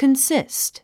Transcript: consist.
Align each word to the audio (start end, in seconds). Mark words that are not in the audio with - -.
consist. 0.00 0.78